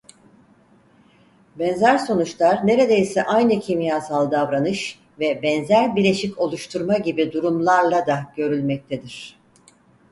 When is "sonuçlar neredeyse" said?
1.97-3.23